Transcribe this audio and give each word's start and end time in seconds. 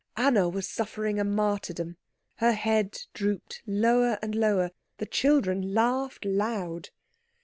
Anna 0.17 0.49
was 0.49 0.67
suffering 0.67 1.19
a 1.19 1.23
martyrdom. 1.23 1.95
Her 2.37 2.53
head 2.53 2.97
drooped 3.13 3.61
lower 3.67 4.17
and 4.23 4.33
lower. 4.33 4.71
The 4.97 5.05
children 5.05 5.75
laughed 5.75 6.25
loud. 6.25 6.89